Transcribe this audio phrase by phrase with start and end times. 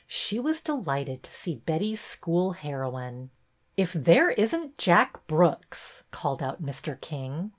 [0.07, 3.29] She was delighted to see Betty's school heroine.''
[3.77, 6.99] If there is n't Jack Brooks!" called out Mr.
[6.99, 7.49] King.